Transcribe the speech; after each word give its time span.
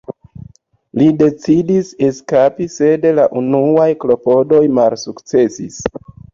Li 1.01 1.09
decidis 1.19 1.91
eskapi 2.07 2.67
sed 2.77 3.07
la 3.21 3.29
unuaj 3.43 3.89
klopodoj 4.07 4.65
malsukcesis. 4.81 5.83